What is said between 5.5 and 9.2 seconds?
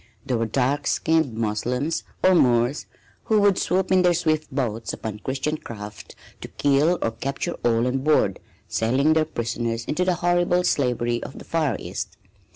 craft to kill or capture all on board, selling